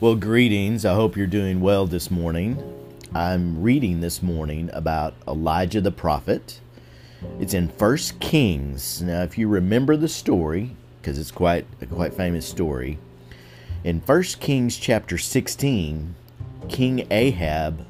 Well, 0.00 0.14
greetings. 0.14 0.86
I 0.86 0.94
hope 0.94 1.14
you're 1.14 1.26
doing 1.26 1.60
well 1.60 1.86
this 1.86 2.10
morning. 2.10 2.56
I'm 3.14 3.60
reading 3.60 4.00
this 4.00 4.22
morning 4.22 4.70
about 4.72 5.12
Elijah 5.28 5.82
the 5.82 5.90
prophet. 5.92 6.58
It's 7.38 7.52
in 7.52 7.68
First 7.68 8.18
Kings. 8.18 9.02
Now, 9.02 9.20
if 9.20 9.36
you 9.36 9.46
remember 9.46 9.98
the 9.98 10.08
story, 10.08 10.74
because 11.02 11.18
it's 11.18 11.30
quite 11.30 11.66
a 11.82 11.86
quite 11.86 12.14
famous 12.14 12.48
story, 12.48 12.98
in 13.84 14.00
First 14.00 14.40
Kings 14.40 14.78
chapter 14.78 15.18
16, 15.18 16.14
King 16.70 17.06
Ahab 17.10 17.84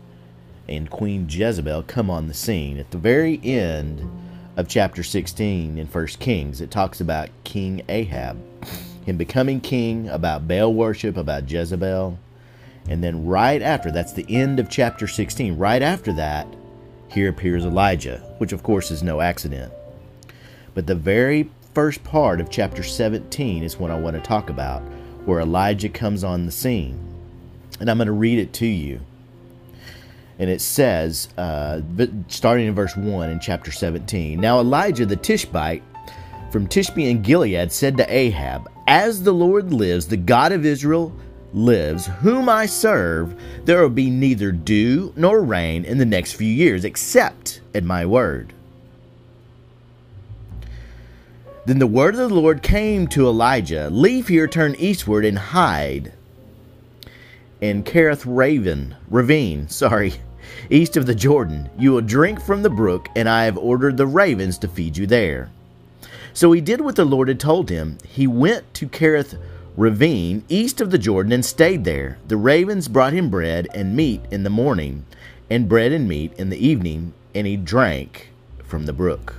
and 0.69 0.91
Queen 0.91 1.29
Jezebel 1.31 1.85
come 1.85 2.11
on 2.11 2.27
the 2.27 2.35
scene. 2.35 2.79
At 2.79 2.91
the 2.91 2.99
very 2.99 3.41
end 3.45 4.03
of 4.57 4.67
chapter 4.67 5.05
16 5.05 5.79
in 5.79 5.87
First 5.87 6.19
Kings, 6.19 6.61
it 6.61 6.73
talks 6.73 7.01
about 7.01 7.29
King 7.45 7.83
Ahab 7.89 8.37
him 9.11 9.17
becoming 9.19 9.61
king, 9.61 10.09
about 10.09 10.49
Baal 10.49 10.73
worship, 10.73 11.17
about 11.17 11.51
Jezebel. 11.51 12.19
And 12.89 13.05
then 13.05 13.27
right 13.27 13.61
after, 13.61 13.91
that's 13.91 14.15
the 14.15 14.25
end 14.29 14.59
of 14.59 14.71
chapter 14.71 15.07
16. 15.07 15.59
Right 15.59 15.83
after 15.83 16.13
that, 16.15 16.47
here 17.11 17.29
appears 17.29 17.65
Elijah, 17.65 18.19
which 18.39 18.53
of 18.53 18.63
course 18.63 18.91
is 18.91 19.03
no 19.03 19.21
accident. 19.21 19.73
But 20.75 20.87
the 20.87 20.95
very 20.95 21.51
first 21.75 22.03
part 22.05 22.41
of 22.41 22.51
chapter 22.51 22.83
17 22.83 23.63
is 23.63 23.79
what 23.79 23.91
I 23.91 23.99
want 23.99 24.17
to 24.17 24.23
talk 24.23 24.49
about, 24.49 24.81
where 25.27 25.41
Elijah 25.41 25.89
comes 25.89 26.25
on 26.25 26.47
the 26.47 26.53
scene. 26.53 26.99
And 27.81 27.91
I'm 27.91 27.99
going 27.99 28.07
to 28.07 28.13
read 28.13 28.39
it 28.39 28.53
to 28.55 28.67
you. 28.67 29.01
And 30.39 30.49
it 30.49 30.61
says, 30.61 31.29
uh, 31.37 31.83
starting 32.29 32.67
in 32.67 32.75
verse 32.75 32.97
1 32.97 33.29
in 33.29 33.41
chapter 33.41 33.71
17 33.71 34.41
Now 34.41 34.61
Elijah 34.61 35.05
the 35.05 35.17
Tishbite 35.17 35.83
from 36.51 36.67
Tishbe 36.67 37.11
and 37.11 37.23
Gilead 37.23 37.71
said 37.71 37.97
to 37.97 38.13
Ahab, 38.13 38.69
as 38.87 39.23
the 39.23 39.33
Lord 39.33 39.73
lives, 39.73 40.07
the 40.07 40.17
God 40.17 40.53
of 40.53 40.67
Israel 40.67 41.15
lives, 41.53 42.07
whom 42.07 42.49
I 42.49 42.67
serve, 42.67 43.41
there 43.65 43.81
will 43.81 43.89
be 43.91 44.11
neither 44.11 44.51
dew 44.53 45.13
nor 45.17 45.43
rain 45.43 45.85
in 45.85 45.99
the 45.99 46.05
next 46.05 46.33
few 46.33 46.49
years, 46.49 46.85
except 46.85 47.61
at 47.75 47.85
my 47.85 48.05
word. 48.05 48.53
Then 51.67 51.79
the 51.79 51.87
word 51.87 52.15
of 52.15 52.29
the 52.31 52.35
Lord 52.35 52.63
came 52.63 53.07
to 53.09 53.29
Elijah 53.29 53.91
Leave 53.91 54.29
here, 54.29 54.49
turn 54.49 54.75
eastward, 54.79 55.25
and 55.25 55.39
hide 55.39 56.13
in 57.61 57.85
Kerith 57.85 58.25
Raven, 58.27 58.97
Ravine, 59.09 59.69
sorry, 59.69 60.15
east 60.71 60.97
of 60.97 61.07
the 61.07 61.15
Jordan. 61.15 61.69
You 61.79 61.93
will 61.93 62.01
drink 62.01 62.41
from 62.41 62.63
the 62.63 62.71
brook, 62.71 63.09
and 63.15 63.29
I 63.29 63.45
have 63.45 63.59
ordered 63.59 63.97
the 63.97 64.07
ravens 64.07 64.59
to 64.59 64.69
feed 64.69 64.97
you 64.97 65.07
there. 65.07 65.51
So 66.33 66.53
he 66.53 66.61
did 66.61 66.81
what 66.81 66.97
the 66.97 67.05
Lord 67.05 67.29
had 67.29 67.41
told 67.41 67.71
him. 67.71 67.99
He 68.07 68.27
went 68.27 68.73
to 68.75 68.89
Kerith 68.89 69.39
ravine 69.77 70.45
east 70.49 70.81
of 70.81 70.91
the 70.91 70.99
Jordan 70.99 71.33
and 71.33 71.45
stayed 71.45 71.85
there. 71.85 72.19
The 72.29 72.37
ravens 72.37 72.89
brought 72.89 73.13
him 73.13 73.31
bread 73.31 73.69
and 73.75 73.97
meat 73.97 74.23
in 74.31 74.43
the 74.43 74.51
morning, 74.51 75.07
and 75.49 75.69
bread 75.69 75.93
and 75.93 76.09
meat 76.09 76.33
in 76.37 76.51
the 76.51 76.65
evening, 76.65 77.13
and 77.35 77.47
he 77.47 77.57
drank 77.57 78.31
from 78.65 78.87
the 78.87 78.93
brook. 78.93 79.37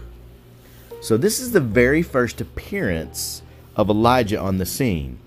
So, 1.02 1.18
this 1.18 1.40
is 1.40 1.52
the 1.52 1.62
very 1.62 2.02
first 2.02 2.42
appearance 2.42 3.42
of 3.76 3.90
Elijah 3.90 4.40
on 4.40 4.58
the 4.58 4.66
scene. 4.66 5.20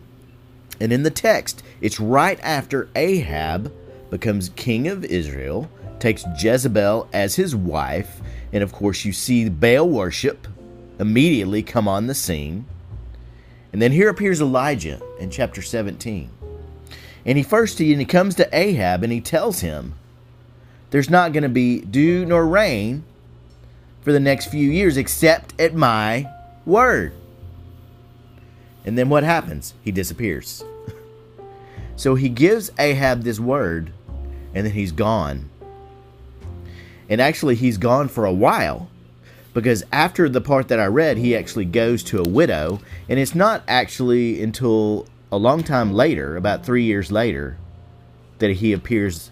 And 0.81 0.93
in 0.93 1.03
the 1.03 1.11
text, 1.11 1.63
it's 1.81 2.01
right 2.01 2.39
after 2.43 2.89
Ahab 2.95 3.73
becomes 4.11 4.51
king 4.51 4.89
of 4.89 5.05
Israel, 5.05 5.71
takes 5.99 6.25
Jezebel 6.39 7.09
as 7.13 7.37
his 7.37 7.57
wife, 7.57 8.21
and 8.53 8.63
of 8.63 8.73
course, 8.73 9.05
you 9.05 9.13
see 9.13 9.49
Baal 9.49 9.89
worship 9.89 10.47
immediately 11.05 11.63
come 11.63 11.87
on 11.87 12.07
the 12.07 12.15
scene. 12.15 12.65
And 13.73 13.83
then 13.83 13.93
here 13.93 14.09
appears 14.09 14.41
Elijah 14.41 15.03
in 15.21 15.31
chapter 15.31 15.61
17. 15.61 16.31
And 17.27 17.39
he 17.39 17.45
first 17.45 17.79
and 17.81 18.01
he 18.01 18.07
comes 18.07 18.35
to 18.37 18.49
Ahab 18.57 19.03
and 19.03 19.13
he 19.13 19.21
tells 19.21 19.61
him 19.61 19.95
there's 20.91 21.11
not 21.11 21.33
going 21.33 21.43
to 21.43 21.49
be 21.49 21.81
dew 21.81 22.25
nor 22.25 22.47
rain 22.47 23.05
for 24.01 24.13
the 24.13 24.21
next 24.21 24.47
few 24.47 24.71
years 24.71 24.97
except 24.97 25.59
at 25.61 25.75
my 25.75 26.27
word. 26.65 27.13
And 28.87 28.97
then 28.97 29.09
what 29.09 29.25
happens? 29.25 29.75
He 29.83 29.93
disappears. 29.93 30.65
so 31.97 32.15
he 32.15 32.29
gives 32.29 32.71
Ahab 32.79 33.23
this 33.23 33.41
word 33.41 33.93
and 34.55 34.67
then 34.67 34.73
he's 34.73 34.93
gone. 34.93 35.51
And 37.09 37.21
actually, 37.21 37.57
he's 37.57 37.77
gone 37.77 38.09
for 38.09 38.25
a 38.25 38.33
while 38.33 38.89
because 39.55 39.85
after 39.93 40.29
the 40.29 40.41
part 40.41 40.69
that 40.69 40.81
I 40.81 40.87
read, 40.87 41.17
he 41.17 41.37
actually 41.37 41.65
goes 41.65 42.03
to 42.05 42.19
a 42.19 42.29
widow, 42.29 42.81
and 43.09 43.19
it's 43.21 43.37
not 43.37 43.63
actually 43.69 44.43
until 44.43 45.07
a 45.31 45.39
long 45.39 45.63
time 45.63 45.93
later, 45.93 46.37
about 46.37 46.67
three 46.67 46.83
years 46.83 47.13
later, 47.13 47.57
that 48.41 48.51
he 48.51 48.73
appears 48.73 49.31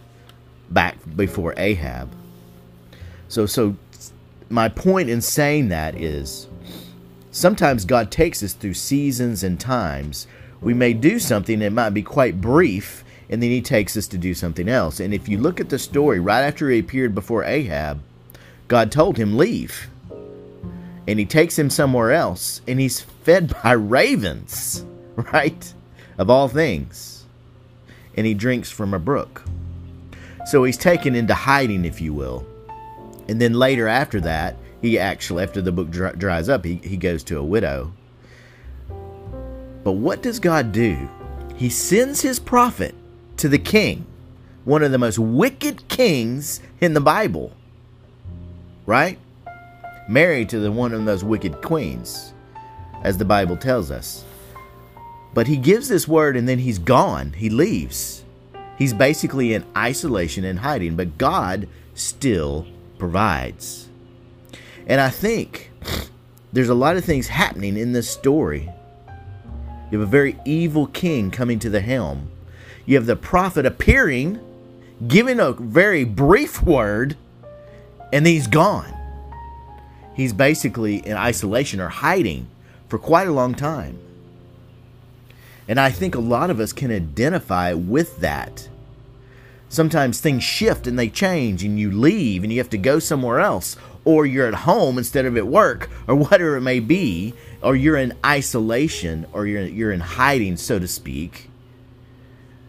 back 0.71 0.97
before 1.17 1.55
Ahab. 1.57 2.09
So, 3.29 3.47
so 3.47 3.77
my 4.49 4.69
point 4.69 5.11
in 5.11 5.21
saying 5.21 5.69
that 5.69 5.97
is 5.97 6.47
sometimes 7.33 7.85
God 7.85 8.13
takes 8.13 8.45
us 8.45 8.53
through 8.53 8.75
seasons 8.75 9.43
and 9.43 9.59
times. 9.59 10.29
We 10.61 10.73
may 10.73 10.93
do 10.93 11.19
something 11.19 11.59
that 11.59 11.73
might 11.73 11.91
be 11.91 12.03
quite 12.03 12.41
brief, 12.41 13.05
and 13.29 13.43
then 13.43 13.51
he 13.51 13.61
takes 13.61 13.97
us 13.97 14.07
to 14.09 14.19
do 14.19 14.35
something 14.35 14.69
else. 14.69 15.01
And 15.01 15.13
if 15.13 15.29
you 15.29 15.39
look 15.39 15.59
at 15.59 15.69
the 15.69 15.81
story, 15.81 16.21
right 16.21 16.43
after 16.43 16.71
he 16.71 16.79
appeared 16.79 17.13
before 17.13 17.43
Ahab, 17.43 18.01
God 18.69 18.93
told 18.93 19.17
him, 19.17 19.37
Leave 19.37 19.89
and 21.07 21.19
he 21.19 21.25
takes 21.25 21.59
him 21.59 21.71
somewhere 21.71 22.13
else 22.13 22.61
and 22.67 22.79
he's 22.81 23.01
fed 23.01 23.55
by 23.63 23.73
ravens, 23.73 24.85
right? 25.17 25.75
Of 26.19 26.31
all 26.31 26.49
things. 26.49 27.25
And 28.17 28.27
he 28.27 28.35
drinks 28.35 28.71
from 28.71 28.95
a 28.95 28.99
brook. 28.99 29.43
So 30.47 30.65
he's 30.65 30.77
taken 30.77 31.15
into 31.15 31.35
hiding, 31.35 31.85
if 31.85 32.01
you 32.01 32.13
will. 32.13 32.47
And 33.29 33.41
then 33.41 33.55
later 33.55 33.89
after 33.89 34.21
that, 34.23 34.57
he 34.81 34.99
actually, 34.99 35.45
after 35.45 35.63
the 35.63 35.73
book 35.73 35.91
dries 35.91 36.49
up, 36.49 36.65
he, 36.65 36.75
he 36.83 36.97
goes 36.97 37.23
to 37.25 37.39
a 37.39 37.45
widow. 37.45 37.93
But 39.85 39.93
what 39.93 40.23
does 40.23 40.41
God 40.41 40.73
do? 40.73 41.09
He 41.57 41.69
sends 41.69 42.21
his 42.21 42.41
prophet 42.41 42.95
to 43.37 43.49
the 43.49 43.59
king, 43.59 44.07
one 44.65 44.83
of 44.83 44.91
the 44.91 44.99
most 44.99 45.19
wicked 45.19 45.87
kings 45.89 46.61
in 46.81 46.95
the 46.95 47.01
Bible. 47.01 47.53
Right? 48.85 49.19
Married 50.09 50.49
to 50.51 50.59
the 50.59 50.73
one 50.73 50.93
of 50.93 51.05
those 51.05 51.25
wicked 51.25 51.63
queens, 51.63 52.33
as 53.03 53.19
the 53.19 53.25
Bible 53.25 53.57
tells 53.57 53.91
us. 53.91 54.25
But 55.35 55.47
he 55.47 55.57
gives 55.57 55.89
this 55.89 56.07
word 56.07 56.37
and 56.37 56.49
then 56.49 56.59
he's 56.59 56.79
gone. 56.79 57.33
He 57.33 57.49
leaves. 57.49 58.25
He's 58.77 58.93
basically 58.93 59.55
in 59.55 59.65
isolation 59.77 60.45
and 60.45 60.59
hiding, 60.59 60.97
but 60.97 61.19
God 61.19 61.69
still 61.95 62.67
provides. 62.99 63.89
And 64.87 65.01
I 65.01 65.09
think 65.09 65.71
there's 66.53 66.69
a 66.69 66.75
lot 66.75 66.97
of 66.97 67.05
things 67.05 67.29
happening 67.29 67.77
in 67.77 67.93
this 67.93 68.11
story. 68.11 68.71
You 69.91 70.01
have 70.01 70.09
a 70.09 70.11
very 70.11 70.39
evil 70.45 70.87
king 70.87 71.31
coming 71.31 71.59
to 71.61 71.71
the 71.71 71.81
helm. 71.81 72.31
You 72.85 72.97
have 72.97 73.07
the 73.07 73.17
prophet 73.17 73.65
appearing, 73.65 74.41
giving 75.07 75.39
a 75.39 75.53
very 75.53 76.05
brief 76.05 76.63
word, 76.63 77.17
and 78.13 78.27
he's 78.27 78.47
gone 78.47 79.02
he's 80.15 80.33
basically 80.33 80.97
in 81.07 81.17
isolation 81.17 81.81
or 81.81 81.89
hiding 81.89 82.49
for 82.89 82.99
quite 82.99 83.29
a 83.29 83.33
long 83.33 83.55
time. 83.55 83.99
And 85.69 85.79
I 85.81 85.91
think 85.91 86.15
a 86.15 86.21
lot 86.21 86.51
of 86.51 86.61
us 86.61 86.73
can 86.73 86.91
identify 86.91 87.73
with 87.73 88.19
that. 88.21 88.69
Sometimes 89.69 90.21
things 90.21 90.45
shift 90.45 90.87
and 90.87 90.99
they 90.99 91.09
change, 91.09 91.65
and 91.65 91.79
you 91.79 91.91
leave 91.91 92.43
and 92.43 92.53
you 92.53 92.59
have 92.59 92.69
to 92.71 92.79
go 92.79 92.99
somewhere 92.99 93.41
else, 93.41 93.77
or 94.05 94.27
you're 94.27 94.47
at 94.47 94.55
home 94.55 94.99
instead 94.99 95.25
of 95.25 95.37
at 95.37 95.47
work, 95.47 95.89
or 96.07 96.15
whatever 96.17 96.57
it 96.57 96.61
may 96.61 96.81
be, 96.81 97.33
or 97.63 97.75
you're 97.75 97.97
in 97.97 98.13
isolation, 98.27 99.27
or 99.33 99.47
you're, 99.47 99.63
you're 99.63 99.93
in 99.93 100.01
hiding, 100.01 100.57
so 100.57 100.79
to 100.79 100.89
speak. 100.89 101.49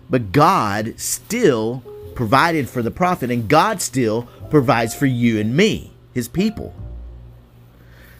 But 0.09 0.31
God 0.31 0.99
still 0.99 1.83
provided 2.15 2.69
for 2.69 2.81
the 2.81 2.91
prophet, 2.91 3.31
and 3.31 3.49
God 3.49 3.81
still 3.81 4.29
provides 4.49 4.95
for 4.95 5.07
you 5.07 5.39
and 5.39 5.57
me, 5.57 5.91
his 6.13 6.27
people. 6.27 6.73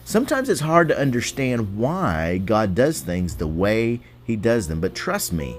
Sometimes 0.04 0.50
it's 0.50 0.60
hard 0.60 0.88
to 0.88 0.98
understand 0.98 1.78
why 1.78 2.38
God 2.38 2.74
does 2.74 3.00
things 3.00 3.36
the 3.36 3.46
way 3.46 4.00
He 4.22 4.36
does 4.36 4.68
them, 4.68 4.80
but 4.80 4.94
trust 4.94 5.32
me, 5.32 5.56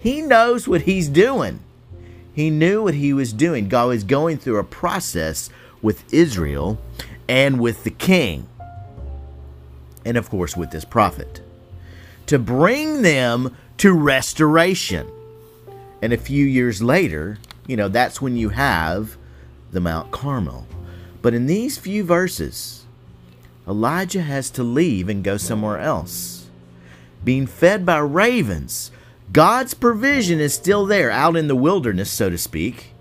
He 0.00 0.20
knows 0.20 0.66
what 0.66 0.82
He's 0.82 1.08
doing. 1.08 1.60
He 2.32 2.50
knew 2.50 2.82
what 2.82 2.94
He 2.94 3.12
was 3.12 3.32
doing. 3.32 3.68
God 3.68 3.88
was 3.88 4.02
going 4.02 4.38
through 4.38 4.58
a 4.58 4.64
process 4.64 5.48
with 5.80 6.12
Israel 6.12 6.80
and 7.28 7.60
with 7.60 7.84
the 7.84 7.90
king, 7.90 8.48
and 10.04 10.16
of 10.16 10.28
course 10.28 10.56
with 10.56 10.72
this 10.72 10.84
prophet, 10.84 11.40
to 12.26 12.38
bring 12.38 13.02
them 13.02 13.56
to 13.78 13.92
restoration. 13.92 15.08
And 16.02 16.12
a 16.12 16.18
few 16.18 16.44
years 16.44 16.82
later, 16.82 17.38
you 17.66 17.76
know, 17.76 17.88
that's 17.88 18.20
when 18.20 18.36
you 18.36 18.48
have 18.50 19.16
the 19.70 19.80
Mount 19.80 20.10
Carmel. 20.10 20.66
But 21.22 21.32
in 21.32 21.46
these 21.46 21.78
few 21.78 22.04
verses, 22.04 22.83
Elijah 23.66 24.22
has 24.22 24.50
to 24.50 24.62
leave 24.62 25.08
and 25.08 25.24
go 25.24 25.36
somewhere 25.36 25.78
else. 25.78 26.46
Being 27.24 27.46
fed 27.46 27.86
by 27.86 27.98
ravens, 27.98 28.90
God's 29.32 29.74
provision 29.74 30.38
is 30.38 30.54
still 30.54 30.84
there, 30.84 31.10
out 31.10 31.36
in 31.36 31.48
the 31.48 31.56
wilderness, 31.56 32.10
so 32.10 32.28
to 32.28 32.36
speak, 32.36 32.92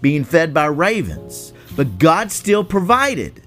being 0.00 0.24
fed 0.24 0.54
by 0.54 0.66
ravens. 0.66 1.52
But 1.76 1.98
God 1.98 2.32
still 2.32 2.64
provided. 2.64 3.42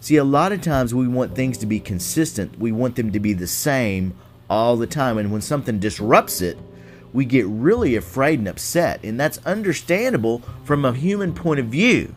See, 0.00 0.16
a 0.16 0.24
lot 0.24 0.52
of 0.52 0.62
times 0.62 0.94
we 0.94 1.08
want 1.08 1.34
things 1.34 1.58
to 1.58 1.66
be 1.66 1.80
consistent, 1.80 2.58
we 2.58 2.72
want 2.72 2.96
them 2.96 3.12
to 3.12 3.20
be 3.20 3.32
the 3.32 3.46
same 3.46 4.14
all 4.48 4.76
the 4.76 4.86
time. 4.86 5.18
And 5.18 5.32
when 5.32 5.42
something 5.42 5.78
disrupts 5.78 6.40
it, 6.40 6.58
we 7.12 7.24
get 7.24 7.46
really 7.46 7.96
afraid 7.96 8.38
and 8.38 8.48
upset. 8.48 9.02
And 9.02 9.18
that's 9.18 9.38
understandable 9.46 10.42
from 10.64 10.84
a 10.84 10.92
human 10.92 11.34
point 11.34 11.60
of 11.60 11.66
view. 11.66 12.14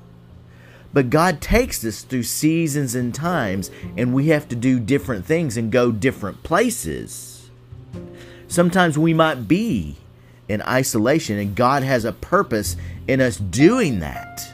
But 0.94 1.10
God 1.10 1.42
takes 1.42 1.84
us 1.84 2.04
through 2.04 2.24
seasons 2.24 2.94
and 2.94 3.14
times, 3.14 3.72
and 3.98 4.14
we 4.14 4.28
have 4.28 4.48
to 4.50 4.56
do 4.56 4.80
different 4.80 5.26
things 5.26 5.58
and 5.58 5.72
go 5.72 5.92
different 5.92 6.44
places. 6.44 7.50
Sometimes 8.48 8.98
we 8.98 9.14
might 9.14 9.48
be 9.48 9.98
in 10.48 10.62
isolation, 10.62 11.40
and 11.40 11.56
God 11.56 11.82
has 11.82 12.06
a 12.06 12.12
purpose 12.12 12.76
in 13.08 13.20
us 13.20 13.38
doing 13.38 14.00
that. 14.00 14.54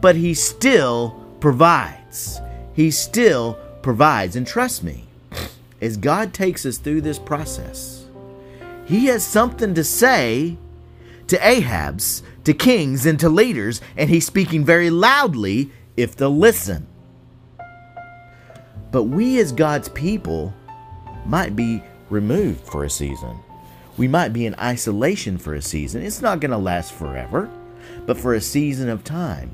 But 0.00 0.16
He 0.16 0.34
still 0.34 1.24
provides. 1.40 2.40
He 2.74 2.90
still 2.90 3.58
provides. 3.82 4.34
And 4.34 4.46
trust 4.46 4.82
me, 4.82 5.04
as 5.80 5.96
God 5.96 6.34
takes 6.34 6.66
us 6.66 6.78
through 6.78 7.02
this 7.02 7.18
process, 7.18 8.06
He 8.86 9.06
has 9.06 9.24
something 9.24 9.74
to 9.74 9.84
say 9.84 10.58
to 11.28 11.46
Ahab's, 11.46 12.22
to 12.44 12.54
kings, 12.54 13.06
and 13.06 13.18
to 13.20 13.28
leaders, 13.28 13.80
and 13.96 14.10
He's 14.10 14.26
speaking 14.26 14.64
very 14.64 14.90
loudly 14.90 15.70
if 15.96 16.16
they'll 16.16 16.36
listen. 16.36 16.86
But 18.92 19.04
we, 19.04 19.38
as 19.40 19.52
God's 19.52 19.88
people, 19.90 20.54
might 21.26 21.56
be 21.56 21.82
removed 22.08 22.60
for 22.66 22.84
a 22.84 22.90
season. 22.90 23.38
We 23.96 24.08
might 24.08 24.32
be 24.32 24.46
in 24.46 24.54
isolation 24.56 25.38
for 25.38 25.54
a 25.54 25.62
season. 25.62 26.02
It's 26.02 26.22
not 26.22 26.40
going 26.40 26.50
to 26.50 26.58
last 26.58 26.92
forever, 26.92 27.50
but 28.04 28.18
for 28.18 28.34
a 28.34 28.40
season 28.40 28.88
of 28.88 29.04
time. 29.04 29.50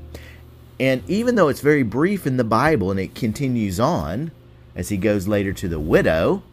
And 0.79 1.01
even 1.09 1.35
though 1.35 1.47
it's 1.47 1.61
very 1.61 1.83
brief 1.83 2.27
in 2.27 2.37
the 2.37 2.43
Bible 2.43 2.91
and 2.91 2.99
it 2.99 3.15
continues 3.15 3.79
on 3.79 4.31
as 4.75 4.89
he 4.89 4.97
goes 4.97 5.27
later 5.27 5.53
to 5.53 5.67
the 5.67 5.79
widow, 5.79 6.43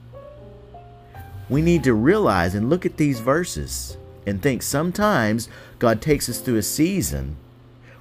we 1.49 1.63
need 1.63 1.83
to 1.85 1.95
realize 1.95 2.55
and 2.55 2.71
look 2.71 2.87
at 2.87 2.97
these 2.97 3.19
verses 3.19 3.97
and 4.27 4.43
think 4.43 4.63
sometimes 4.63 5.49
God 5.79 6.01
takes 6.01 6.29
us 6.29 6.41
through 6.41 6.57
a 6.57 6.63
season 6.63 7.37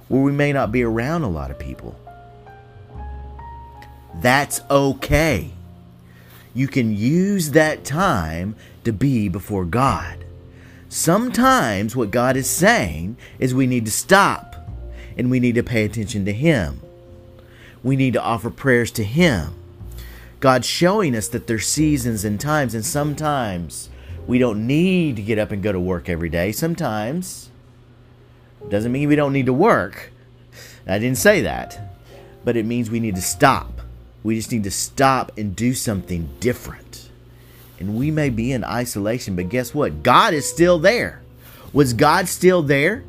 where 0.08 0.22
we 0.22 0.32
may 0.32 0.52
not 0.52 0.72
be 0.72 0.82
around 0.82 1.22
a 1.22 1.30
lot 1.30 1.50
of 1.50 1.58
people. 1.58 1.98
That's 4.16 4.60
okay. 4.70 5.50
You 6.52 6.66
can 6.66 6.96
use 6.96 7.52
that 7.52 7.84
time 7.84 8.56
to 8.84 8.92
be 8.92 9.28
before 9.28 9.64
God. 9.64 10.24
Sometimes 10.88 11.94
what 11.94 12.10
God 12.10 12.36
is 12.36 12.50
saying 12.50 13.16
is 13.38 13.54
we 13.54 13.68
need 13.68 13.84
to 13.84 13.92
stop 13.92 14.56
and 15.16 15.30
we 15.30 15.38
need 15.38 15.54
to 15.54 15.62
pay 15.62 15.84
attention 15.84 16.24
to 16.24 16.32
Him. 16.32 16.80
We 17.82 17.94
need 17.94 18.14
to 18.14 18.22
offer 18.22 18.50
prayers 18.50 18.90
to 18.92 19.04
Him. 19.04 19.54
God's 20.40 20.66
showing 20.66 21.14
us 21.14 21.28
that 21.28 21.46
there's 21.46 21.66
seasons 21.66 22.24
and 22.24 22.40
times, 22.40 22.74
and 22.74 22.84
sometimes 22.84 23.90
we 24.26 24.38
don't 24.38 24.66
need 24.66 25.16
to 25.16 25.22
get 25.22 25.38
up 25.38 25.50
and 25.50 25.62
go 25.62 25.72
to 25.72 25.80
work 25.80 26.08
every 26.08 26.28
day. 26.28 26.52
Sometimes 26.52 27.50
doesn't 28.68 28.92
mean 28.92 29.08
we 29.08 29.16
don't 29.16 29.32
need 29.32 29.46
to 29.46 29.52
work. 29.52 30.12
I 30.86 30.98
didn't 30.98 31.18
say 31.18 31.42
that. 31.42 31.96
But 32.44 32.56
it 32.56 32.66
means 32.66 32.90
we 32.90 33.00
need 33.00 33.16
to 33.16 33.22
stop. 33.22 33.80
We 34.22 34.36
just 34.36 34.52
need 34.52 34.64
to 34.64 34.70
stop 34.70 35.32
and 35.38 35.56
do 35.56 35.74
something 35.74 36.28
different. 36.40 37.10
And 37.78 37.96
we 37.96 38.10
may 38.10 38.28
be 38.28 38.52
in 38.52 38.64
isolation, 38.64 39.36
but 39.36 39.48
guess 39.48 39.74
what? 39.74 40.02
God 40.02 40.34
is 40.34 40.48
still 40.48 40.78
there. 40.78 41.22
Was 41.72 41.94
God 41.94 42.28
still 42.28 42.62
there 42.62 43.04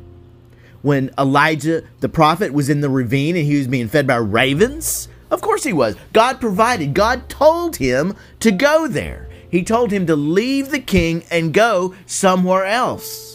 when 0.80 1.10
Elijah 1.18 1.82
the 2.00 2.08
prophet 2.08 2.52
was 2.52 2.68
in 2.70 2.80
the 2.80 2.88
ravine 2.88 3.36
and 3.36 3.44
he 3.44 3.58
was 3.58 3.68
being 3.68 3.88
fed 3.88 4.06
by 4.06 4.16
ravens? 4.16 5.08
Of 5.30 5.40
course 5.40 5.64
he 5.64 5.72
was. 5.72 5.96
God 6.12 6.40
provided. 6.40 6.94
God 6.94 7.28
told 7.28 7.76
him 7.76 8.16
to 8.40 8.50
go 8.50 8.86
there. 8.86 9.28
He 9.52 9.62
told 9.62 9.92
him 9.92 10.06
to 10.06 10.16
leave 10.16 10.70
the 10.70 10.80
king 10.80 11.24
and 11.30 11.52
go 11.52 11.94
somewhere 12.06 12.64
else 12.64 13.32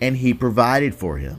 and 0.00 0.16
he 0.16 0.34
provided 0.34 0.94
for 0.94 1.18
him. 1.18 1.38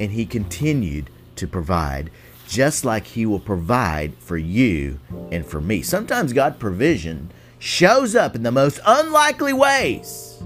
And 0.00 0.12
he 0.12 0.26
continued 0.26 1.10
to 1.36 1.46
provide 1.46 2.10
just 2.46 2.84
like 2.84 3.06
he 3.06 3.24
will 3.24 3.40
provide 3.40 4.14
for 4.16 4.36
you 4.36 5.00
and 5.30 5.44
for 5.46 5.60
me. 5.60 5.82
Sometimes 5.82 6.32
God 6.32 6.58
provision 6.58 7.30
shows 7.58 8.14
up 8.14 8.34
in 8.34 8.42
the 8.42 8.52
most 8.52 8.80
unlikely 8.84 9.52
ways. 9.52 10.42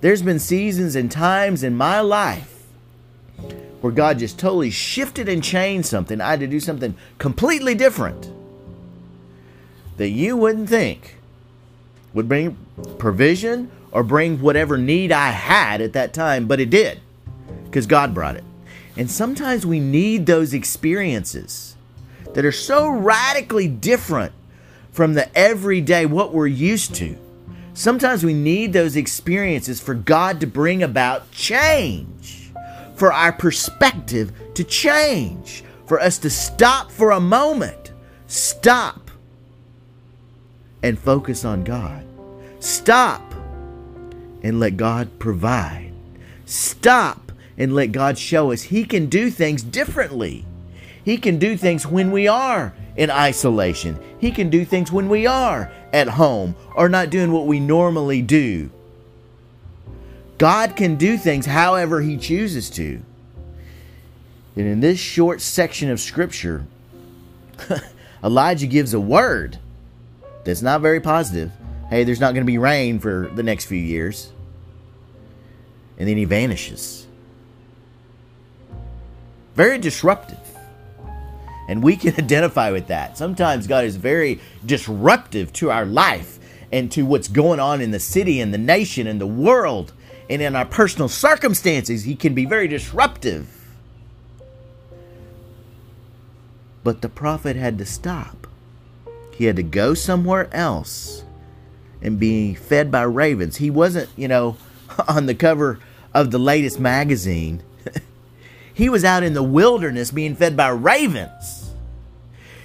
There's 0.00 0.22
been 0.22 0.38
seasons 0.38 0.96
and 0.96 1.10
times 1.10 1.62
in 1.62 1.76
my 1.76 2.00
life 2.00 2.66
where 3.80 3.92
God 3.92 4.18
just 4.18 4.38
totally 4.38 4.70
shifted 4.70 5.28
and 5.28 5.42
changed 5.42 5.86
something. 5.86 6.20
I 6.20 6.30
had 6.30 6.40
to 6.40 6.46
do 6.46 6.60
something 6.60 6.96
completely 7.18 7.74
different 7.74 8.32
that 10.00 10.08
you 10.08 10.34
wouldn't 10.34 10.66
think 10.66 11.18
would 12.14 12.26
bring 12.26 12.56
provision 12.96 13.70
or 13.92 14.02
bring 14.02 14.40
whatever 14.40 14.78
need 14.78 15.12
I 15.12 15.28
had 15.28 15.82
at 15.82 15.92
that 15.92 16.14
time, 16.14 16.46
but 16.46 16.58
it 16.58 16.70
did 16.70 17.02
because 17.66 17.84
God 17.84 18.14
brought 18.14 18.34
it. 18.34 18.44
And 18.96 19.10
sometimes 19.10 19.66
we 19.66 19.78
need 19.78 20.24
those 20.24 20.54
experiences 20.54 21.76
that 22.32 22.46
are 22.46 22.52
so 22.52 22.88
radically 22.88 23.68
different 23.68 24.32
from 24.90 25.12
the 25.12 25.28
everyday, 25.36 26.06
what 26.06 26.32
we're 26.32 26.46
used 26.46 26.94
to. 26.94 27.18
Sometimes 27.74 28.24
we 28.24 28.32
need 28.32 28.72
those 28.72 28.96
experiences 28.96 29.82
for 29.82 29.92
God 29.92 30.40
to 30.40 30.46
bring 30.46 30.82
about 30.82 31.30
change, 31.30 32.50
for 32.94 33.12
our 33.12 33.34
perspective 33.34 34.32
to 34.54 34.64
change, 34.64 35.62
for 35.84 36.00
us 36.00 36.16
to 36.16 36.30
stop 36.30 36.90
for 36.90 37.10
a 37.10 37.20
moment, 37.20 37.92
stop 38.28 39.09
and 40.82 40.98
focus 40.98 41.44
on 41.44 41.64
God. 41.64 42.04
Stop 42.60 43.34
and 44.42 44.60
let 44.60 44.76
God 44.76 45.18
provide. 45.18 45.92
Stop 46.46 47.32
and 47.58 47.74
let 47.74 47.92
God 47.92 48.18
show 48.18 48.52
us 48.52 48.62
He 48.62 48.84
can 48.84 49.06
do 49.06 49.30
things 49.30 49.62
differently. 49.62 50.44
He 51.04 51.16
can 51.16 51.38
do 51.38 51.56
things 51.56 51.86
when 51.86 52.10
we 52.10 52.28
are 52.28 52.74
in 52.96 53.10
isolation. 53.10 53.98
He 54.18 54.30
can 54.30 54.50
do 54.50 54.64
things 54.64 54.92
when 54.92 55.08
we 55.08 55.26
are 55.26 55.72
at 55.92 56.08
home 56.08 56.54
or 56.74 56.88
not 56.88 57.10
doing 57.10 57.32
what 57.32 57.46
we 57.46 57.60
normally 57.60 58.22
do. 58.22 58.70
God 60.38 60.76
can 60.76 60.96
do 60.96 61.18
things 61.18 61.46
however 61.46 62.00
He 62.00 62.16
chooses 62.16 62.70
to. 62.70 63.02
And 64.56 64.66
in 64.66 64.80
this 64.80 64.98
short 64.98 65.40
section 65.40 65.90
of 65.90 66.00
Scripture, 66.00 66.66
Elijah 68.24 68.66
gives 68.66 68.94
a 68.94 69.00
word 69.00 69.58
that's 70.50 70.62
not 70.62 70.80
very 70.80 71.00
positive 71.00 71.52
hey, 71.90 72.04
there's 72.04 72.20
not 72.20 72.32
going 72.32 72.46
to 72.46 72.50
be 72.50 72.58
rain 72.58 72.98
for 72.98 73.30
the 73.34 73.42
next 73.42 73.66
few 73.66 73.78
years. 73.78 74.32
And 75.98 76.08
then 76.08 76.16
he 76.16 76.24
vanishes. 76.24 77.06
Very 79.54 79.76
disruptive. 79.76 80.38
And 81.68 81.82
we 81.82 81.96
can 81.96 82.14
identify 82.18 82.70
with 82.70 82.86
that. 82.86 83.18
Sometimes 83.18 83.66
God 83.66 83.84
is 83.84 83.96
very 83.96 84.40
disruptive 84.64 85.52
to 85.54 85.70
our 85.70 85.84
life 85.84 86.38
and 86.72 86.90
to 86.92 87.02
what's 87.02 87.28
going 87.28 87.58
on 87.58 87.80
in 87.80 87.90
the 87.90 88.00
city 88.00 88.40
and 88.40 88.54
the 88.54 88.58
nation 88.58 89.06
and 89.06 89.20
the 89.20 89.26
world 89.26 89.92
and 90.30 90.40
in 90.40 90.54
our 90.54 90.64
personal 90.64 91.08
circumstances. 91.08 92.04
He 92.04 92.14
can 92.14 92.34
be 92.34 92.46
very 92.46 92.68
disruptive. 92.68 93.48
But 96.84 97.02
the 97.02 97.08
prophet 97.08 97.56
had 97.56 97.76
to 97.78 97.84
stop. 97.84 98.39
He 99.40 99.46
had 99.46 99.56
to 99.56 99.62
go 99.62 99.94
somewhere 99.94 100.54
else 100.54 101.24
and 102.02 102.20
being 102.20 102.54
fed 102.54 102.90
by 102.90 103.04
ravens. 103.04 103.56
He 103.56 103.70
wasn't, 103.70 104.10
you 104.14 104.28
know, 104.28 104.58
on 105.08 105.24
the 105.24 105.34
cover 105.34 105.78
of 106.12 106.30
the 106.30 106.38
latest 106.38 106.78
magazine. 106.78 107.62
he 108.74 108.90
was 108.90 109.02
out 109.02 109.22
in 109.22 109.32
the 109.32 109.42
wilderness 109.42 110.10
being 110.10 110.36
fed 110.36 110.58
by 110.58 110.68
ravens. 110.68 111.72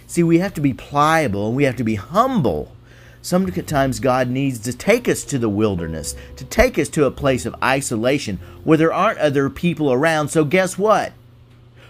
See, 0.06 0.22
we 0.22 0.40
have 0.40 0.54
to 0.56 0.60
be 0.60 0.74
pliable 0.74 1.48
and 1.48 1.56
we 1.56 1.64
have 1.64 1.78
to 1.78 1.86
be 1.86 1.96
humble. 1.96 2.74
Sometimes 3.22 4.02
God 4.02 4.28
needs 4.28 4.60
to 4.60 4.74
take 4.74 5.08
us 5.08 5.24
to 5.24 5.40
the 5.40 5.48
wilderness, 5.48 6.14
to 6.36 6.44
take 6.44 6.78
us 6.78 6.90
to 6.90 7.06
a 7.06 7.10
place 7.10 7.46
of 7.46 7.56
isolation 7.64 8.38
where 8.66 8.78
there 8.78 8.94
aren't 8.94 9.20
other 9.20 9.50
people 9.50 9.94
around. 9.94 10.28
So, 10.28 10.44
guess 10.44 10.78
what? 10.78 11.14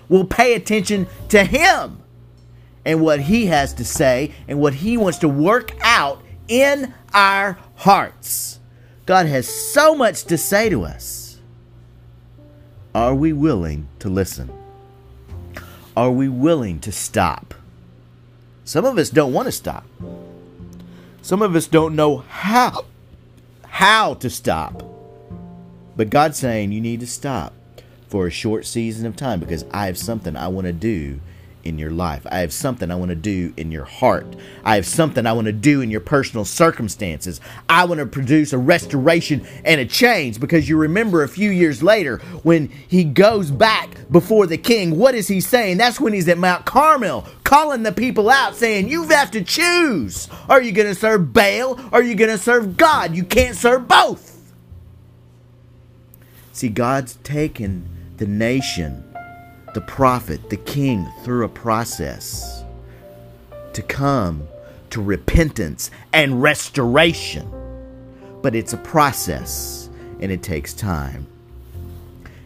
We'll 0.07 0.25
pay 0.25 0.53
attention 0.53 1.07
to 1.29 1.43
Him 1.43 2.03
and 2.85 3.01
what 3.01 3.19
He 3.19 3.47
has 3.47 3.73
to 3.73 3.85
say 3.85 4.31
and 4.47 4.59
what 4.59 4.75
He 4.75 4.95
wants 4.95 5.17
to 5.19 5.29
work 5.29 5.73
out 5.81 6.21
in 6.47 6.93
our 7.13 7.57
hearts. 7.75 8.59
God 9.05 9.25
has 9.25 9.47
so 9.47 9.95
much 9.95 10.23
to 10.25 10.37
say 10.37 10.69
to 10.69 10.83
us. 10.83 11.39
Are 12.93 13.13
we 13.13 13.33
willing 13.33 13.87
to 13.99 14.09
listen? 14.09 14.49
Are 15.97 16.11
we 16.11 16.29
willing 16.29 16.79
to 16.79 16.91
stop? 16.91 17.53
Some 18.63 18.85
of 18.85 18.97
us 18.97 19.09
don't 19.09 19.33
want 19.33 19.47
to 19.47 19.51
stop. 19.51 19.85
Some 21.21 21.41
of 21.41 21.55
us 21.55 21.67
don't 21.67 21.95
know 21.95 22.17
how 22.17 22.85
how 23.63 24.13
to 24.15 24.29
stop. 24.29 24.83
But 25.97 26.09
God's 26.09 26.37
saying 26.37 26.71
you 26.71 26.81
need 26.81 26.99
to 27.01 27.07
stop 27.07 27.53
for 28.07 28.27
a 28.27 28.31
short 28.31 28.65
season 28.65 29.05
of 29.05 29.15
time 29.15 29.39
because 29.39 29.65
I 29.71 29.87
have 29.87 29.97
something 29.97 30.35
I 30.35 30.47
want 30.47 30.67
to 30.67 30.73
do 30.73 31.19
in 31.65 31.79
your 31.79 31.89
life. 31.89 32.25
I 32.31 32.39
have 32.39 32.53
something 32.53 32.91
I 32.91 32.95
want 32.95 33.09
to 33.09 33.15
do 33.15 33.53
in 33.57 33.71
your 33.71 33.83
heart. 33.83 34.27
I 34.63 34.75
have 34.75 34.85
something 34.85 35.25
I 35.25 35.33
want 35.33 35.45
to 35.45 35.51
do 35.51 35.81
in 35.81 35.89
your 35.89 35.99
personal 35.99 36.45
circumstances. 36.45 37.41
I 37.67 37.85
want 37.85 37.99
to 37.99 38.05
produce 38.05 38.53
a 38.53 38.57
restoration 38.57 39.45
and 39.65 39.81
a 39.81 39.85
change 39.85 40.39
because 40.39 40.69
you 40.69 40.77
remember 40.77 41.23
a 41.23 41.27
few 41.27 41.49
years 41.49 41.81
later 41.81 42.19
when 42.43 42.69
he 42.69 43.03
goes 43.03 43.51
back 43.51 44.09
before 44.11 44.45
the 44.45 44.57
king, 44.57 44.97
what 44.97 45.15
is 45.15 45.27
he 45.27 45.41
saying? 45.41 45.77
That's 45.77 45.99
when 45.99 46.13
he's 46.13 46.29
at 46.29 46.37
Mount 46.37 46.65
Carmel 46.65 47.27
calling 47.43 47.83
the 47.83 47.91
people 47.91 48.29
out 48.29 48.55
saying, 48.55 48.87
You 48.87 49.03
have 49.07 49.31
to 49.31 49.43
choose. 49.43 50.29
Are 50.47 50.61
you 50.61 50.71
going 50.71 50.87
to 50.87 50.95
serve 50.95 51.33
Baal? 51.33 51.79
Or 51.91 51.99
are 51.99 52.03
you 52.03 52.15
going 52.15 52.31
to 52.31 52.37
serve 52.37 52.77
God? 52.77 53.15
You 53.15 53.23
can't 53.23 53.57
serve 53.57 53.87
both. 53.87 54.53
See, 56.53 56.69
God's 56.69 57.15
taken 57.17 57.89
the 58.17 58.27
nation 58.27 59.14
the 59.75 59.81
prophet, 59.81 60.49
the 60.49 60.57
king, 60.57 61.05
through 61.23 61.43
a 61.43 61.49
process 61.49 62.63
to 63.73 63.81
come 63.81 64.47
to 64.89 65.01
repentance 65.01 65.91
and 66.13 66.41
restoration. 66.41 67.51
But 68.41 68.55
it's 68.55 68.71
a 68.71 68.77
process 68.77 69.89
and 70.21 70.31
it 70.31 70.41
takes 70.41 70.73
time. 70.73 71.27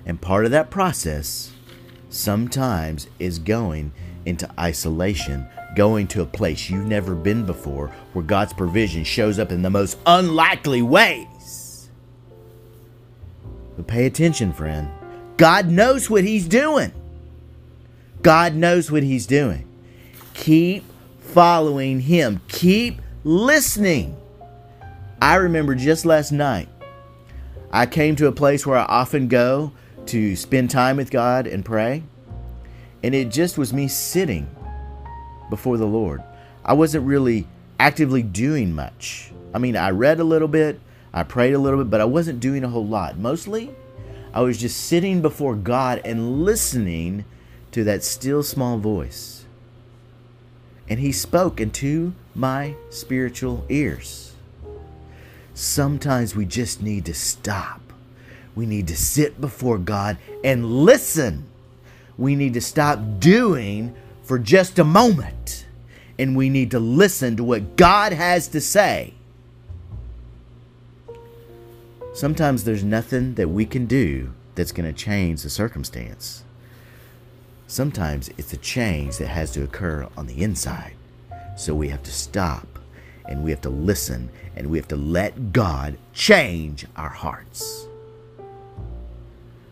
And 0.08 0.20
part 0.20 0.46
of 0.46 0.52
that 0.52 0.72
process 0.72 1.52
sometimes 2.10 3.08
is 3.20 3.38
going 3.38 3.92
into 4.26 4.50
isolation, 4.60 5.48
going 5.76 6.08
to 6.08 6.24
a 6.24 6.26
place 6.26 6.68
you've 6.68 6.88
never 6.88 7.14
been 7.14 7.46
before 7.46 7.90
where 8.14 8.26
God's 8.26 8.54
provision 8.54 9.04
shows 9.04 9.38
up 9.38 9.52
in 9.52 9.62
the 9.62 9.70
most 9.70 10.00
unlikely 10.08 10.82
ways. 10.82 11.92
But 13.76 13.86
pay 13.86 14.08
attention, 14.08 14.52
friend. 14.52 14.90
God 15.38 15.70
knows 15.70 16.10
what 16.10 16.24
He's 16.24 16.48
doing. 16.48 16.92
God 18.22 18.54
knows 18.56 18.92
what 18.92 19.04
He's 19.04 19.26
doing. 19.26 19.68
Keep 20.34 20.84
following 21.20 22.02
Him, 22.02 22.42
keep 22.48 23.02
listening. 23.24 24.16
I 25.22 25.36
remember 25.36 25.76
just 25.76 26.06
last 26.06 26.32
night, 26.32 26.70
I 27.72 27.86
came 27.86 28.16
to 28.18 28.28
a 28.28 28.32
place 28.32 28.66
where 28.66 28.78
I 28.78 28.86
often 28.86 29.28
go 29.28 29.72
to 30.08 30.36
spend 30.36 30.70
time 30.70 30.98
with 30.98 31.12
God 31.12 31.46
and 31.46 31.64
pray, 31.64 32.04
and 33.04 33.14
it 33.14 33.30
just 33.30 33.58
was 33.58 33.74
me 33.74 33.88
sitting 33.88 34.50
before 35.50 35.78
the 35.78 35.86
Lord. 35.86 36.24
I 36.66 36.74
wasn't 36.74 37.06
really 37.06 37.48
actively 37.80 38.24
doing 38.24 38.74
much. 38.74 39.32
I 39.54 39.60
mean, 39.60 39.76
I 39.76 39.92
read 39.92 40.20
a 40.20 40.24
little 40.24 40.48
bit, 40.48 40.80
I 41.14 41.24
prayed 41.24 41.54
a 41.54 41.60
little 41.60 41.84
bit, 41.84 41.90
but 41.90 42.02
I 42.02 42.06
wasn't 42.06 42.40
doing 42.40 42.64
a 42.64 42.70
whole 42.70 42.88
lot. 42.88 43.18
Mostly, 43.18 43.72
I 44.34 44.42
was 44.42 44.58
just 44.58 44.86
sitting 44.86 45.22
before 45.22 45.56
God 45.56 46.02
and 46.06 46.44
listening 46.44 47.26
to 47.72 47.84
that 47.84 48.04
still 48.04 48.44
small 48.44 48.78
voice. 48.78 49.46
And 50.88 51.00
he 51.00 51.12
spoke 51.12 51.62
into 51.62 52.14
my 52.34 52.76
spiritual 52.90 53.66
ears. 53.70 54.34
Sometimes 55.54 56.36
we 56.36 56.46
just 56.46 56.82
need 56.82 57.06
to 57.06 57.14
stop. 57.14 57.82
We 58.56 58.66
need 58.66 58.88
to 58.88 58.98
sit 58.98 59.40
before 59.40 59.78
God 59.78 60.18
and 60.44 60.66
listen. 60.66 61.46
We 62.18 62.36
need 62.36 62.54
to 62.56 62.62
stop 62.62 63.00
doing 63.20 63.96
for 64.24 64.40
just 64.40 64.80
a 64.80 64.84
moment. 64.84 65.66
And 66.18 66.36
we 66.36 66.50
need 66.50 66.72
to 66.72 66.80
listen 66.80 67.38
to 67.38 67.44
what 67.44 67.78
God 67.78 68.12
has 68.14 68.48
to 68.50 68.60
say. 68.60 69.14
Sometimes 72.14 72.64
there's 72.64 72.84
nothing 72.84 73.36
that 73.36 73.50
we 73.50 73.66
can 73.66 73.86
do 73.86 74.34
that's 74.56 74.72
going 74.72 74.92
to 74.92 74.98
change 74.98 75.44
the 75.44 75.50
circumstance. 75.50 76.44
Sometimes 77.70 78.32
it's 78.40 78.52
a 78.52 78.58
change 78.58 79.18
that 79.18 79.28
has 79.28 79.52
to 79.52 79.62
occur 79.62 80.08
on 80.18 80.26
the 80.26 80.42
inside. 80.42 80.96
So 81.56 81.76
we 81.76 81.90
have 81.90 82.02
to 82.02 82.12
stop 82.12 82.68
and 83.26 83.44
we 83.44 83.52
have 83.52 83.62
to 83.62 83.70
listen 83.70 84.32
and 84.56 84.72
we 84.72 84.80
have 84.80 84.88
to 84.88 84.96
let 84.96 85.54
God 85.54 85.96
change 86.12 86.88
our 86.96 87.10
hearts. 87.10 87.86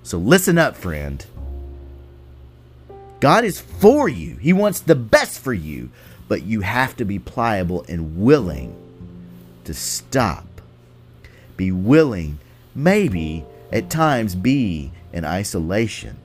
So 0.04 0.20
listen 0.20 0.60
up, 0.60 0.78
friend. 0.78 1.26
God 3.20 3.44
is 3.44 3.60
for 3.60 4.08
you, 4.08 4.36
He 4.36 4.54
wants 4.54 4.80
the 4.80 4.94
best 4.94 5.40
for 5.40 5.54
you, 5.54 5.90
but 6.28 6.44
you 6.44 6.62
have 6.62 6.96
to 6.98 7.04
be 7.04 7.18
pliable 7.18 7.84
and 7.90 8.24
willing 8.24 8.76
to 9.64 9.74
stop. 9.74 10.46
Be 11.58 11.72
willing, 11.72 12.38
maybe 12.76 13.44
at 13.72 13.90
times 13.90 14.36
be 14.36 14.92
in 15.12 15.26
isolation 15.26 16.20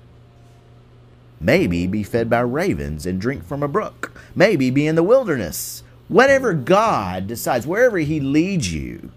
Maybe 1.43 1.89
be 1.89 2.05
fed 2.05 2.31
by 2.31 2.41
ravens 2.41 3.05
and 3.05 3.21
drink 3.21 3.45
from 3.45 3.65
a 3.65 3.69
brook. 3.69 4.13
Maybe 4.35 4.71
be 4.71 4.87
in 4.87 4.95
the 4.95 5.03
wilderness. 5.03 5.83
Whatever 6.07 6.55
God 6.55 7.27
decides, 7.27 7.67
wherever 7.67 7.99
He 7.99 8.21
leads 8.21 8.73
you. 8.73 9.11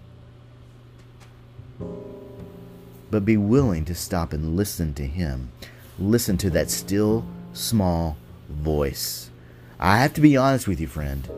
But 3.11 3.25
be 3.25 3.37
willing 3.37 3.85
to 3.85 3.93
stop 3.93 4.33
and 4.33 4.57
listen 4.57 4.95
to 4.95 5.05
Him. 5.05 5.51
Listen 5.99 6.35
to 6.37 6.49
that 6.49 6.71
still 6.71 7.23
small 7.53 8.17
voice. 8.49 9.29
I 9.79 9.99
have 9.99 10.13
to 10.15 10.21
be 10.21 10.35
honest 10.35 10.67
with 10.67 10.81
you, 10.81 10.87
friend. 10.87 11.29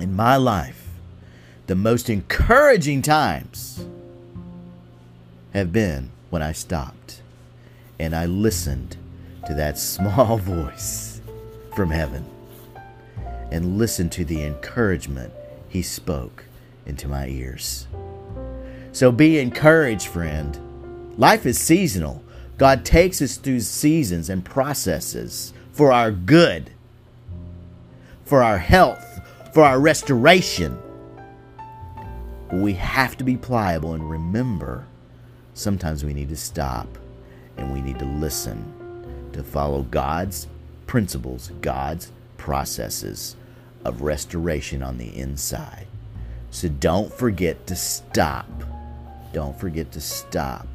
In 0.00 0.16
my 0.16 0.36
life, 0.36 0.88
the 1.68 1.76
most 1.76 2.10
encouraging 2.10 3.02
times 3.02 3.86
have 5.54 5.72
been 5.72 6.10
when 6.30 6.42
I 6.42 6.50
stopped 6.50 7.22
and 7.98 8.16
I 8.16 8.26
listened 8.26 8.96
to 9.50 9.56
that 9.56 9.76
small 9.76 10.36
voice 10.38 11.20
from 11.74 11.90
heaven 11.90 12.24
and 13.50 13.78
listen 13.78 14.08
to 14.08 14.24
the 14.24 14.44
encouragement 14.44 15.32
he 15.68 15.82
spoke 15.82 16.44
into 16.86 17.08
my 17.08 17.26
ears. 17.26 17.88
So 18.92 19.10
be 19.10 19.40
encouraged, 19.40 20.06
friend. 20.06 20.56
Life 21.18 21.46
is 21.46 21.58
seasonal. 21.58 22.22
God 22.58 22.84
takes 22.84 23.20
us 23.20 23.36
through 23.38 23.60
seasons 23.60 24.30
and 24.30 24.44
processes 24.44 25.52
for 25.72 25.92
our 25.92 26.12
good, 26.12 26.70
for 28.24 28.44
our 28.44 28.58
health, 28.58 29.20
for 29.52 29.64
our 29.64 29.80
restoration. 29.80 30.78
We 32.52 32.74
have 32.74 33.16
to 33.16 33.24
be 33.24 33.36
pliable 33.36 33.94
and 33.94 34.08
remember 34.08 34.86
sometimes 35.54 36.04
we 36.04 36.14
need 36.14 36.28
to 36.28 36.36
stop 36.36 36.86
and 37.56 37.72
we 37.72 37.80
need 37.80 37.98
to 37.98 38.04
listen 38.04 38.76
to 39.32 39.42
follow 39.42 39.82
God's 39.82 40.46
principles, 40.86 41.52
God's 41.60 42.12
processes 42.36 43.36
of 43.84 44.02
restoration 44.02 44.82
on 44.82 44.98
the 44.98 45.16
inside. 45.16 45.86
So 46.50 46.68
don't 46.68 47.12
forget 47.12 47.66
to 47.68 47.76
stop. 47.76 48.48
Don't 49.32 49.58
forget 49.58 49.92
to 49.92 50.00
stop 50.00 50.66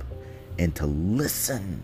and 0.58 0.74
to 0.76 0.86
listen 0.86 1.84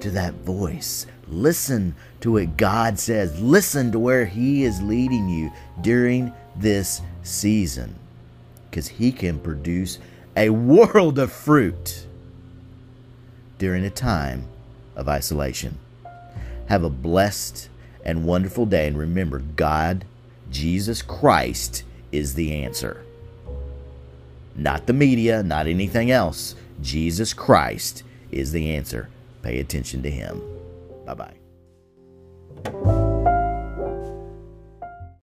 to 0.00 0.10
that 0.10 0.34
voice. 0.34 1.06
Listen 1.28 1.94
to 2.20 2.32
what 2.32 2.56
God 2.56 2.98
says. 2.98 3.40
Listen 3.40 3.92
to 3.92 3.98
where 3.98 4.26
He 4.26 4.64
is 4.64 4.82
leading 4.82 5.28
you 5.28 5.52
during 5.80 6.32
this 6.56 7.00
season 7.22 7.94
because 8.68 8.88
He 8.88 9.12
can 9.12 9.38
produce 9.38 9.98
a 10.36 10.50
world 10.50 11.18
of 11.18 11.32
fruit 11.32 12.06
during 13.58 13.84
a 13.84 13.90
time 13.90 14.48
of 14.96 15.08
isolation. 15.08 15.78
Have 16.72 16.84
a 16.84 16.88
blessed 16.88 17.68
and 18.02 18.24
wonderful 18.24 18.64
day. 18.64 18.86
And 18.86 18.96
remember, 18.96 19.40
God, 19.40 20.06
Jesus 20.50 21.02
Christ, 21.02 21.84
is 22.10 22.32
the 22.32 22.64
answer. 22.64 23.04
Not 24.56 24.86
the 24.86 24.94
media, 24.94 25.42
not 25.42 25.66
anything 25.66 26.10
else. 26.10 26.54
Jesus 26.80 27.34
Christ 27.34 28.04
is 28.30 28.52
the 28.52 28.74
answer. 28.74 29.10
Pay 29.42 29.60
attention 29.60 30.02
to 30.02 30.10
Him. 30.10 30.40
Bye 31.04 31.34
bye. 32.64 33.01